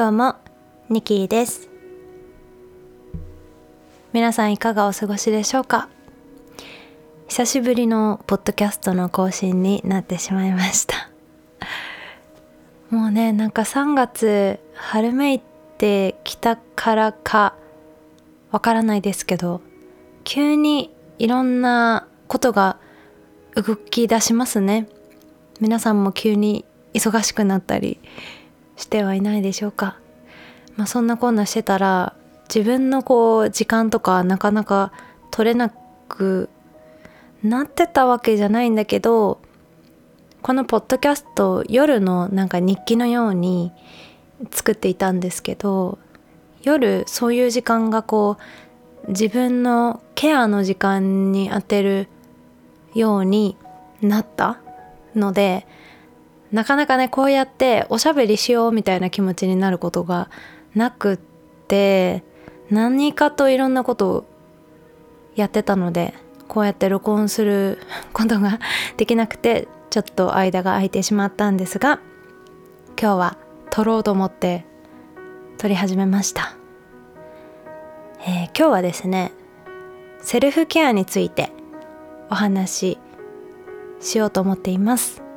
[0.00, 0.36] どうも、
[0.88, 1.68] ニキーです。
[4.14, 5.90] 皆さんいかがお過ごしでしょうか？
[7.28, 11.10] 久しぶりのポッドキャストの更新になってしまいました。
[12.88, 15.40] もうね、なんか3月、春めい
[15.76, 17.54] てきたからか、
[18.52, 19.60] わからないですけど、
[20.24, 22.78] 急にいろんなことが
[23.54, 24.88] 動き出しますね。
[25.60, 26.64] 皆さんも急に
[26.94, 28.00] 忙しくなったり
[28.80, 29.98] してはいないでしょうか。
[30.76, 32.14] まあ、そんなこんなしてたら
[32.52, 34.92] 自分のこう時間とかなかなか
[35.30, 35.70] 取れな
[36.08, 36.48] く
[37.42, 39.40] なってたわけじゃないんだけど
[40.42, 43.72] このポッドキャスト夜のなんか日記のように
[44.50, 45.98] 作っていたんですけど
[46.62, 48.38] 夜そういう時間がこ
[49.06, 52.08] う自分のケアの時間に当てる
[52.94, 53.56] ように
[54.00, 54.58] なった
[55.14, 55.66] ので
[56.52, 60.30] なかなかねこうやっておしゃべりしようみたいな気持ちになることが
[60.74, 62.24] なくって
[62.70, 64.24] 何かといろんなことを
[65.36, 66.14] やってたので
[66.48, 67.78] こうやって録音する
[68.12, 68.58] ことが
[68.96, 72.00] できなくてちょっと間が空いてしまったんですが
[73.00, 73.38] 今日は
[73.70, 74.64] 撮ろうと思って
[75.58, 76.56] 撮り始めました、
[78.20, 79.32] えー今日はですね
[80.20, 81.50] セルフケアについて
[82.30, 82.98] お話し
[84.00, 85.29] しようと思っています。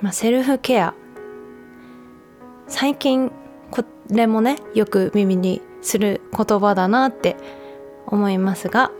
[0.00, 0.94] まあ、セルフケア。
[2.66, 3.32] 最近
[3.70, 7.36] これもねよく耳にする言葉だなって
[8.06, 8.92] 思いますが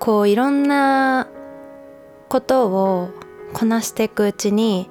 [0.00, 1.28] こういろんな
[2.28, 3.10] ことを
[3.52, 4.90] こなしていくうちに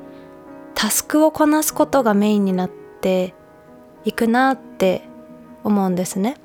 [0.75, 3.33] タスクをこなすことがメインになって
[4.05, 5.02] いくなって
[5.64, 6.38] 思うんですね。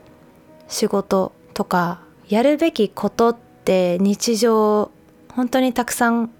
[0.67, 4.91] 仕事とかやるべきことって日常
[5.35, 6.31] 本当にたくさん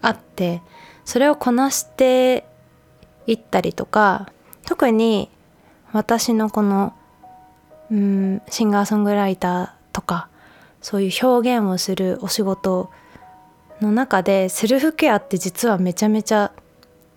[0.00, 0.62] あって
[1.04, 2.44] それをこなして
[3.26, 4.30] いったりとか
[4.66, 5.30] 特に
[5.92, 6.94] 私のこの
[7.90, 10.28] うんシンガーソングライターとか
[10.80, 12.90] そういう表現をするお仕事
[13.80, 16.52] の中でセルフケアって実はめちゃめちゃ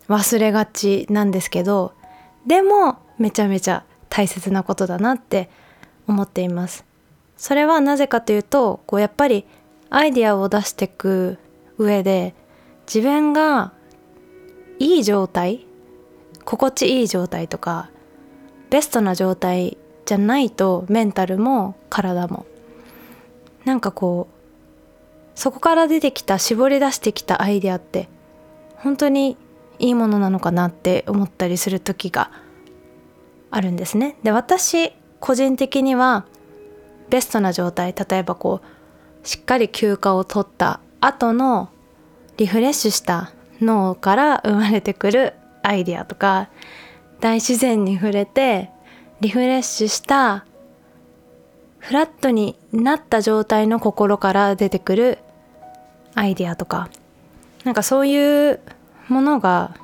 [0.09, 1.93] 忘れがちなんですけど
[2.45, 5.49] でもめちゃめちゃ大切なことだなって
[6.07, 6.85] 思っています。
[7.37, 9.45] それはなぜかというとこうやっぱり
[9.89, 11.37] アイディアを出していく
[11.77, 12.33] 上で
[12.87, 13.73] 自分が
[14.79, 15.65] いい状態？
[16.43, 17.89] 心地いい状態とか
[18.69, 22.45] ベストな状態じゃないとメンタルも体も
[23.63, 24.35] なんかこう
[25.39, 28.07] そこから出てきた絞り出してきたアイデアって
[28.75, 29.37] 本当に
[29.79, 32.31] いいものなのかなって思ったりする時が
[33.49, 34.17] あるんですね。
[34.23, 36.25] で私個人的には
[37.09, 41.69] ベストな状態例えばこうしっかり休暇を取った後の
[42.37, 43.31] リフレッシュした
[43.61, 45.33] 脳から生まれてくる
[45.63, 46.49] アイディアとか
[47.19, 48.69] 大自然に触れて
[49.21, 50.45] リフレッシュした
[51.79, 55.19] フラットになった状態の心から出てくる
[56.15, 56.89] アイディアとか。
[57.63, 58.59] なんかそういう
[59.07, 59.75] ものが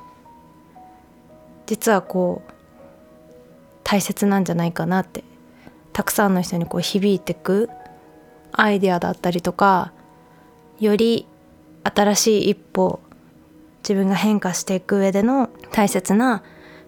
[1.66, 2.52] 実はこう
[3.82, 5.24] 大切なんじゃないかなって。
[5.92, 7.68] たくさんの人にこう響いてく
[8.52, 9.92] アイディアだったりとか
[10.80, 11.26] より
[11.84, 13.00] 新しい一歩
[13.82, 16.42] 自分が変化していく上での大切な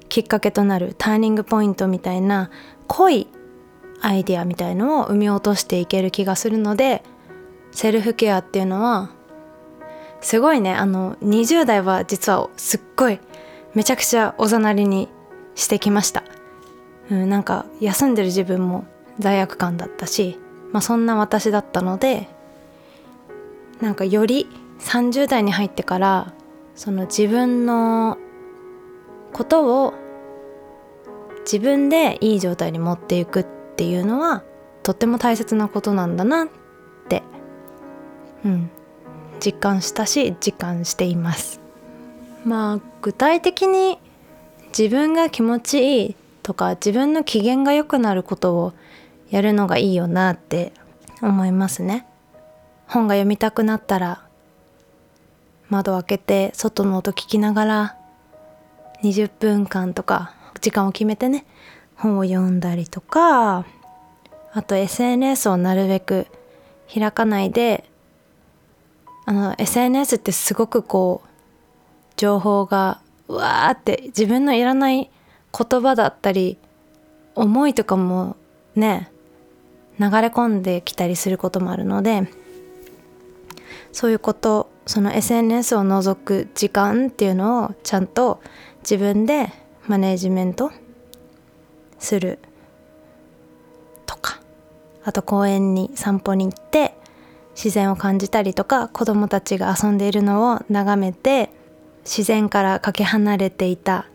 [0.09, 2.50] きっかけとなるターニングポイントみたいな
[2.87, 3.28] 濃い
[4.00, 7.03] アイデアみたいのを生み落としていける気がするので
[7.72, 9.10] セルフケアっていうのは
[10.21, 13.19] すごいねあの20代は実はすっごい
[13.75, 15.09] めちゃくちゃおざなりに
[15.55, 16.22] してきました、
[17.11, 18.87] うん、なんか休んでる自分も
[19.19, 20.38] 罪悪感だったし、
[20.72, 22.28] まあ、そんな私だったので
[23.81, 24.49] なんかより
[24.81, 26.32] 30代に入ってから
[26.75, 28.19] その自分の
[29.33, 29.95] ことを
[31.45, 33.47] 自分でいい状態に持っていくっ
[33.77, 34.43] ていうのは
[34.83, 36.49] とっても大切なことなんだなっ
[37.09, 37.23] て
[38.45, 38.71] うん
[39.45, 41.61] 実感したし実感しています。
[42.44, 43.99] まあ具体的に
[44.77, 48.73] 自分が気持ちいいとか自分の機嫌が良くなることを
[49.31, 50.73] やるのがいいよなって
[51.23, 52.06] 思いますね。
[52.87, 54.24] 本が読みたくなったら
[55.70, 57.96] 窓を開けて外の音聞きながら
[59.02, 61.44] 20分間とか時間を決めてね
[61.96, 63.64] 本を読んだりとか
[64.52, 66.26] あと SNS をなるべく
[66.93, 67.84] 開かないで
[69.26, 71.28] あの SNS ってすごくこう
[72.17, 75.10] 情報がうわーって自分のいらない
[75.56, 76.58] 言葉だったり
[77.34, 78.37] 思いとかも
[78.76, 79.10] ね
[79.99, 82.28] 流れ込んできたりすることもあるので
[83.93, 88.40] そういうことその SNS を除く時間っていうのをちゃんと
[88.82, 89.50] 自分で
[89.86, 90.70] マネージメント
[91.98, 92.38] する
[94.06, 94.40] とか
[95.04, 96.94] あと公園に散歩に行って
[97.54, 101.50] 自然を感じたりとか子供たちが遊んでいるのを眺めて
[102.04, 104.06] 自然からかけ離れていた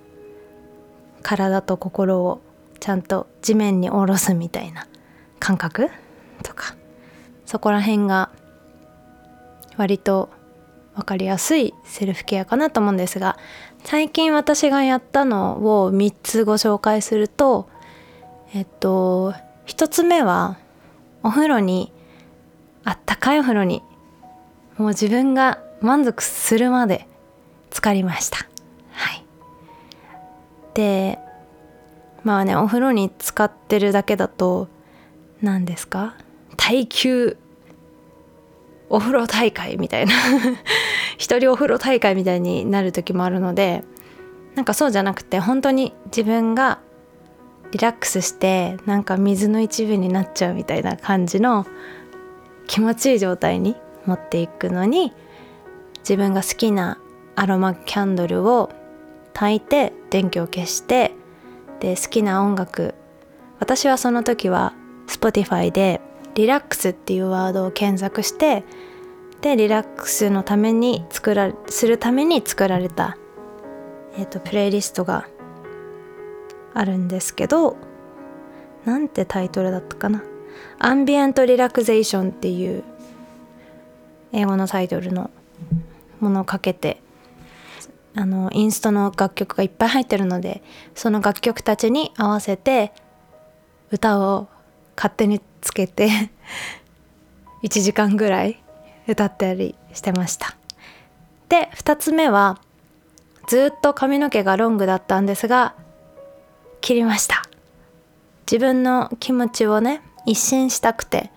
[1.24, 2.42] 体と心を
[2.80, 4.88] ちゃんと地面に下ろすみたいな
[5.39, 5.89] 感覚
[6.44, 6.75] とか
[7.45, 8.30] そこら辺が
[9.77, 10.30] 割と
[11.00, 13.38] 分かりやすいセルフケアかなと思うんですが
[13.84, 17.69] 最近私がやったのを3つご紹介すると
[18.54, 19.34] えっと
[19.68, 20.57] 1つ目は
[21.24, 21.92] お風呂に
[22.84, 23.81] あったかいお風呂に
[24.78, 27.07] もう自分が満足するまで
[27.69, 28.38] 浸かりました。
[28.92, 29.24] はい。
[30.74, 31.19] で
[32.24, 34.68] まあねお風呂に浸かってるだけだと
[35.42, 36.16] 何ですか？
[36.57, 37.38] 耐久
[38.90, 40.14] お風呂大会みたいな。
[41.18, 43.84] 一人お風呂大会みたいになる時もあるので
[44.56, 46.80] なんかそうじゃなくて本当に自分が
[47.72, 51.68] リラックスしてなんか水の一部になっちゃうみたいな感じの
[52.68, 53.76] 気持ちいい状態に
[54.06, 55.14] 持っていくのに
[56.00, 57.00] 自分が好きな
[57.36, 58.70] アロマキャンドルを
[59.34, 61.14] 焚いて電気を消して
[61.80, 62.96] で好きな音楽。
[63.60, 64.74] 私はその時は
[65.08, 66.02] Spotify で
[66.40, 68.64] リラックスっていうワードを検索して
[69.42, 73.18] でリラックスのために作らするために作られた、
[74.18, 75.28] えーと、プレイリストが
[76.74, 77.76] あるんですけど
[78.86, 80.24] なんてタイトルだったかな？
[80.80, 82.86] アンビエントリラクゼーションっていう
[84.32, 85.32] 英語のタイトルの
[86.22, 87.02] ものをかけて
[88.16, 90.64] あのインストの楽曲がいっぱい入ってるので
[90.96, 92.94] その楽曲たちに合わせて
[93.92, 94.48] 歌を
[95.00, 96.10] 勝手につけて
[97.63, 98.62] 1時間ぐらい
[99.07, 100.57] 歌ったりしてました。
[101.48, 102.60] で2つ目は
[103.48, 105.74] ずっと髪の毛がロングだったんですが
[106.81, 107.44] 切りました。
[108.42, 111.31] 自分の気持ちをね一新したくて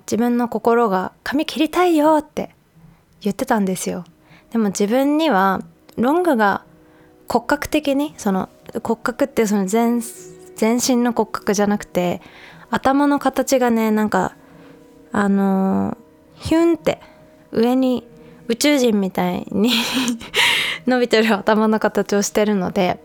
[0.00, 2.50] 自分の心が髪切りたいよって
[3.20, 4.04] 言ってたんですよ。
[4.50, 5.60] でも自分には
[5.96, 6.64] ロングが
[7.28, 8.48] 骨格的にその
[8.82, 10.02] 骨格ってその全
[10.56, 12.20] 全身の骨格じゃなくて
[12.70, 14.36] 頭の形がねなんか
[15.12, 15.96] あの
[16.34, 17.00] ヒュンって
[17.52, 18.06] 上に
[18.48, 19.70] 宇宙人みたいに
[20.86, 22.98] 伸びてる頭の形をしてるので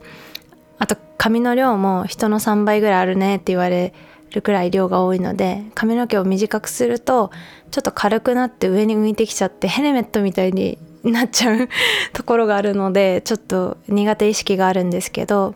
[0.79, 3.93] あと髪の量も人の3倍ぐらいあるねって言われ
[4.31, 7.31] るくらい量が多いので髪の毛を短くすると
[7.71, 11.69] ちょっと軽くなって上に浮いてきちゃってヘルメットみたいになっちゃう
[12.13, 15.55] ところがあるのでちょっと苦手意識があるんですけど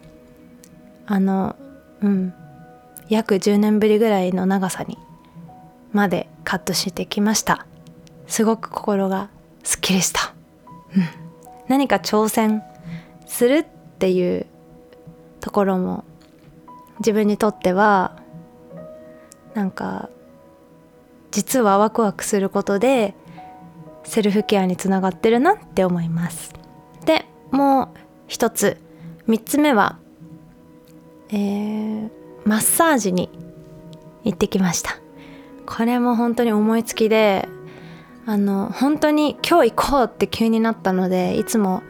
[1.06, 1.56] あの
[2.04, 2.34] うん。
[3.10, 4.98] 約10年ぶりぐらいの長さに
[5.92, 7.66] までカットしてきました。
[8.28, 9.30] すごく心が
[9.64, 10.34] すっきりした、
[10.96, 11.04] うん、
[11.68, 12.64] 何か挑戦
[13.28, 13.66] するっ
[14.00, 14.46] ていう
[15.40, 16.04] ところも
[17.00, 18.18] 自分にとっては
[19.54, 20.10] なんか
[21.32, 23.14] 実はワクワクすることで
[24.04, 26.54] セルフケアにつながってるなって思います。
[27.06, 28.78] でもう一つ
[29.28, 29.98] 三つ目は
[31.34, 32.10] えー、
[32.46, 33.30] マッサージに
[34.24, 35.00] 行ってきました。
[35.66, 37.50] これも本当に思いつきで
[38.26, 41.82] あの本当に今日行こうって急になったのでいつも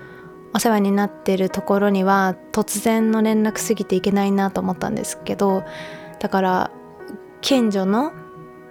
[0.54, 5.64] お世話になってるところには突然の連絡すぎていけないなと思ったんですけど
[6.20, 6.72] だから
[7.42, 8.14] 近所の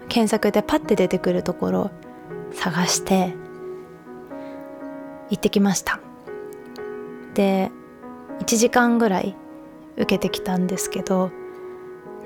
[0.09, 1.91] 検索でパッて出てくるところ
[2.53, 3.35] 探して
[5.31, 6.01] 行ってきました。
[7.35, 7.71] で
[8.41, 9.37] 1時間ぐらい
[9.97, 11.31] 受けてきたんですけど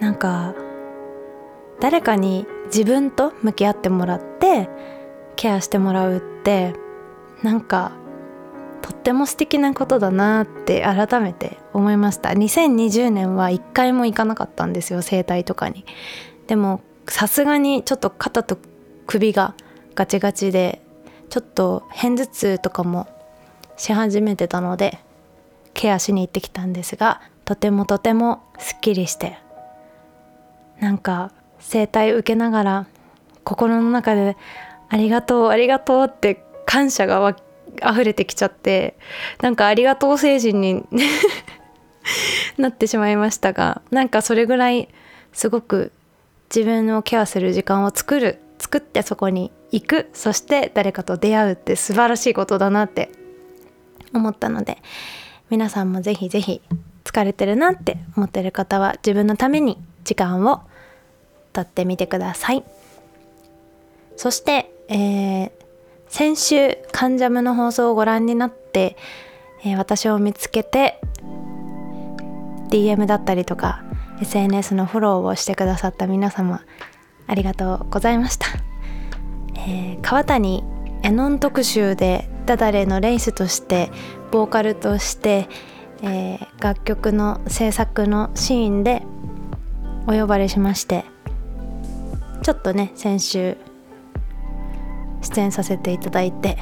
[0.01, 0.55] なんか
[1.81, 4.69] 誰かに自分と向き合ってもらって
[5.37, 6.75] ケアしてもらうって
[7.43, 7.93] なんか
[8.83, 12.31] とっても素敵なことだなって改めて思いました。
[12.31, 15.85] 2020年は一回も行かなかったんですよ整体とかに。
[16.47, 18.59] でもさすがにちょっと肩と
[19.07, 19.55] 首が
[19.95, 20.83] ガチガチで
[21.31, 23.09] ちょっと片頭痛とかも
[23.77, 24.99] し始めてたので
[25.75, 29.39] ケアしに行ってきたんですがとてもとてもすっきりして
[30.81, 32.87] なんか整体受けながら
[33.45, 34.37] 心の中で
[34.91, 37.37] 「ありがとうありがとう」って感謝がわ
[37.77, 38.99] 溢れてきちゃって
[39.41, 40.85] なんかありがとう星人に
[42.59, 44.89] なってしまいましたがなんかそれぐらい
[45.33, 45.93] すごく
[46.55, 53.11] 自分をケアする時間を作る作ってそこに行くそして誰かと出会うって素晴らしいことだなって
[54.13, 54.79] 思ったので
[55.51, 56.61] 皆さんもぜひぜひ
[57.17, 60.61] 疲れてるなって思ってる方は自分のために時間を
[61.55, 62.63] とってみてください。
[64.17, 65.51] そして、えー、
[66.09, 68.99] 先週「カンジャム」の放送をご覧になって、
[69.65, 71.01] えー、私を見つけて
[72.69, 73.83] DM だったりとか
[74.21, 76.63] SNS のフォローをしてくださった皆様
[77.27, 78.47] ありがとうございました、
[79.57, 80.65] えー、川谷
[81.03, 83.91] エノン特集でダダレのレイスとして
[84.31, 85.49] ボーカルとして、
[86.03, 89.03] えー、楽曲の制作のシーンで
[90.07, 91.05] お呼ばれしまして
[92.43, 93.57] ちょっとね先週
[95.23, 96.59] 出演させていただいて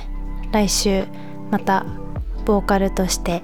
[0.53, 1.05] 来週
[1.51, 1.85] また
[2.45, 3.43] ボーカルとして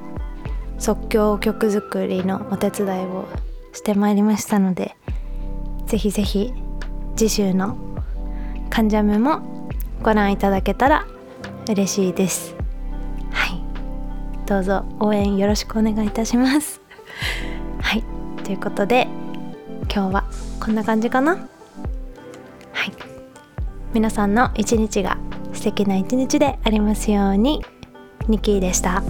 [0.79, 3.29] 即興曲作りのお手伝いを
[3.73, 4.97] してまいりましたので
[5.87, 6.53] ぜひぜひ
[7.17, 7.77] 次週の
[8.71, 9.41] 「関ジャム」も
[10.03, 11.07] ご覧いただけたら
[11.69, 12.60] 嬉しいです。
[14.51, 16.81] どうぞ応援よろしくお願いいたします。
[17.81, 18.03] はい。
[18.43, 19.07] ということで
[19.83, 20.25] 今日は
[20.59, 21.37] こんな感じかな。
[21.37, 21.43] はい。
[23.95, 25.19] 皆さんの一日が
[25.53, 27.65] 素敵な一日でありますように。
[28.27, 29.05] ニキーでした。